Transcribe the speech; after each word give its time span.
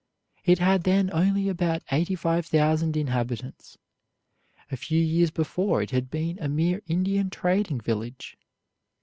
It 0.45 0.57
had 0.57 0.81
then 0.81 1.11
only 1.13 1.47
about 1.47 1.83
eighty 1.91 2.15
five 2.15 2.47
thousand 2.47 2.97
inhabitants. 2.97 3.77
A 4.71 4.75
few 4.75 4.99
years 4.99 5.29
before 5.29 5.83
it 5.83 5.91
had 5.91 6.09
been 6.09 6.39
a 6.41 6.49
mere 6.49 6.81
Indian 6.87 7.29
trading 7.29 7.79
village. 7.79 8.35